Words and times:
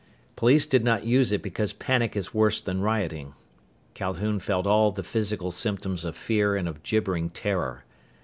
Police 0.35 0.65
did 0.65 0.83
not 0.83 1.03
use 1.05 1.31
it 1.31 1.43
because 1.43 1.73
panic 1.73 2.15
is 2.15 2.33
worse 2.33 2.59
than 2.59 2.81
rioting. 2.81 3.35
Calhoun 3.93 4.39
felt 4.39 4.65
all 4.65 4.89
the 4.89 5.03
physical 5.03 5.51
symptoms 5.51 6.03
of 6.05 6.17
fear 6.17 6.55
and 6.55 6.67
of 6.67 6.81
gibbering 6.81 7.29
terror. 7.29 7.83